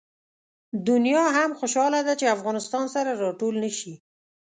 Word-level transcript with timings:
دنیا 0.87 1.25
هم 1.37 1.51
خوشحاله 1.59 1.99
ده 2.07 2.13
چې 2.19 2.33
افغانستان 2.35 2.85
سره 2.95 3.11
راټول 3.23 3.55
نه 3.63 3.69
شي. 3.77 3.93